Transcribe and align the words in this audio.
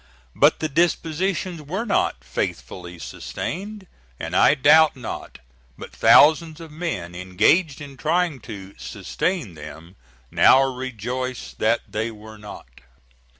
But 0.35 0.59
the 0.61 0.67
dispositions 0.67 1.61
were 1.61 1.85
not 1.85 2.23
"faithfully 2.23 2.97
sustained," 2.97 3.85
and 4.19 4.35
I 4.35 4.55
doubt 4.55 4.95
not 4.95 5.37
but 5.77 5.91
thousands 5.91 6.59
of 6.59 6.71
men 6.71 7.13
engaged 7.13 7.81
in 7.81 7.97
trying 7.97 8.39
to 8.39 8.73
"sustain" 8.79 9.53
them 9.53 9.95
now 10.31 10.63
rejoice 10.63 11.53
that 11.59 11.81
they 11.87 12.09
were 12.09 12.39
not. 12.39 12.81